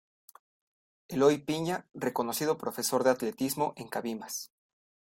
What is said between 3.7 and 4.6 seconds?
en Cabimas.